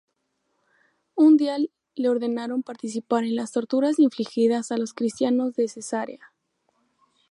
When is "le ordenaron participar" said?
1.93-3.23